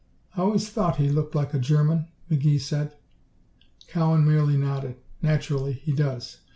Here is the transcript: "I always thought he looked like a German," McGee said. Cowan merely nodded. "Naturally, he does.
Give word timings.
"I 0.35 0.41
always 0.41 0.67
thought 0.67 0.95
he 0.95 1.09
looked 1.11 1.35
like 1.35 1.53
a 1.53 1.59
German," 1.59 2.07
McGee 2.31 2.59
said. 2.59 2.95
Cowan 3.87 4.25
merely 4.25 4.57
nodded. 4.57 4.95
"Naturally, 5.21 5.73
he 5.73 5.91
does. 5.93 6.39